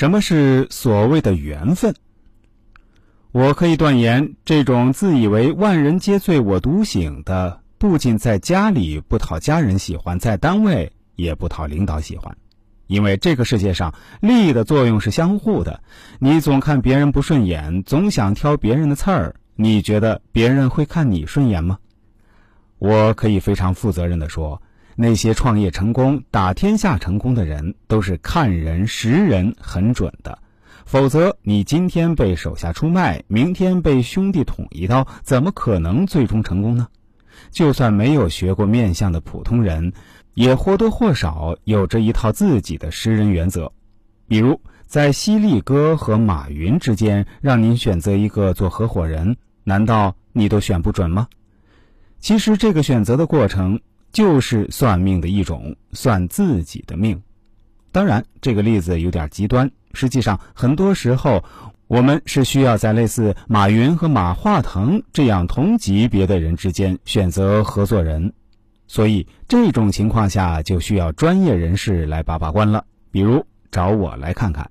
[0.00, 1.94] 什么是所谓的缘分？
[3.32, 12.34] 我可以断言，这种自以为万人皆醉我独醒的，不仅在家里不讨家人喜欢，在单位也不讨领导喜欢。
[12.86, 15.82] 因为这个世界上，利益的作用是相互的。
[16.18, 21.78] 你总看别人不顺眼，总想挑别人的刺儿，你觉得别人会看你顺眼吗？
[22.78, 24.62] 我可以非常负责任的说，
[24.96, 30.38] 那些创业成功、打天下成功的人，都是看人识人很准的。
[30.84, 36.88] 否则，你今天被手下出卖，明天被兄弟捅一刀，怎么可能最终成功呢？
[37.50, 39.92] 就算没有学过面相的普通人。
[40.34, 43.72] 也或多或少有着一套自己的识人原则，
[44.28, 51.26] 比如在犀利哥和马云之间，让您选择一个做合伙人，难道你都选不准吗？
[52.20, 53.80] 其实这个选择的过程
[54.12, 57.22] 就是算命的一种，算自己的命。
[57.92, 59.70] 当然，这个例子有点极端。
[59.92, 61.44] 实际上，很多时候
[61.88, 68.32] 我们是需要在类似马云和马化腾这样同级别的人之间选择合作人。
[68.86, 74.70] 所以这种情况下就需要专业人士来把把关了，比如找我来看看。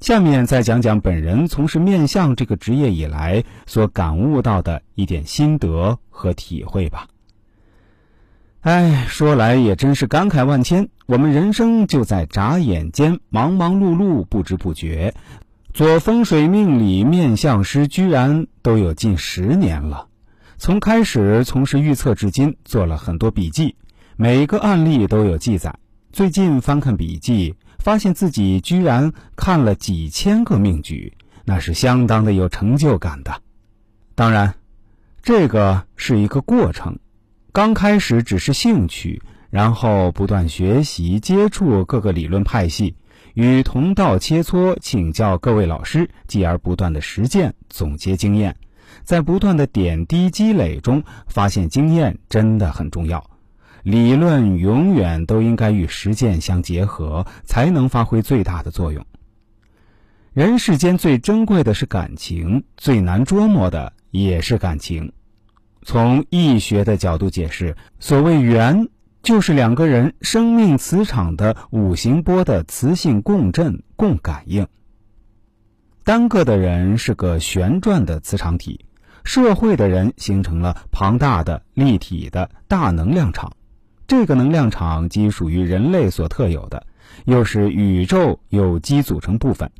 [0.00, 7.08] 下面再讲讲本人从事面相这个职业以来所感悟到的一点心得和体会吧。
[8.62, 15.14] 哎，说来也真是感慨万千，我们人生就在眨眼间，忙忙碌碌，不知不觉，
[15.72, 20.08] 做风水命理面相师居然都有近十年了。
[20.56, 23.76] 从开始从事预测至今，做了很多笔记，
[24.16, 25.76] 每个案例都有记载。
[26.10, 33.40] 最近翻看笔记，发现自己居然看了几千个命局，那是相当的有成就感的。
[34.16, 34.56] 当然，
[35.22, 36.98] 这个是一个过程，
[37.58, 39.20] 刚开始只是兴趣，
[39.50, 42.94] 然后不断学习、接触各个理论派系，
[43.34, 48.54] 与同道切磋，请教各位老师，继而不断的实践，总结经验。
[49.02, 53.28] 在不断的点滴积累中，发现经验真的很重要。
[53.82, 59.04] 理论永远都应该与实践相结合，才能发挥最大的作用。
[60.32, 65.12] 人世间最珍贵的是感情，最难捉摸的也是感情。
[65.88, 68.90] 从易学的角度解释，所谓缘，
[69.22, 74.66] 就是两个人生命磁场的五行波的磁性共振、共感应。
[76.04, 78.84] 单个的人是个旋转的磁场体，
[79.24, 83.54] 社会的人形成了庞大的立体的大能量场。
[84.06, 86.86] 这个能量场既属于人类所特有的，
[87.24, 89.70] 又是宇宙有机组成部分。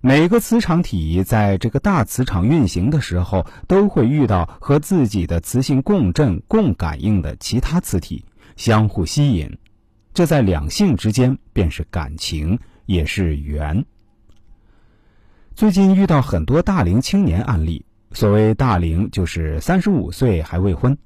[0.00, 9.58] 每个磁场体在这个大磁场运行的时候，都会遇到和自己的磁性共振、共感应的其他磁体，相互吸引。
[10.14, 13.84] 这在两性之间便是感情，也是缘。
[15.56, 20.96] 最近遇到很多大龄青年案例，所谓大龄就是三十五岁还未婚。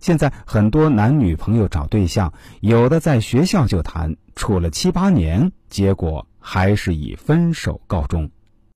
[0.00, 8.30] 现在很多男女朋友找对象，有的在学校就谈，处了七八年，结果还是以分手告终。